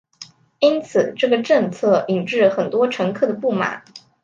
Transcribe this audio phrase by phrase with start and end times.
[0.57, 3.83] 因此这个政策引致很多乘客的不满。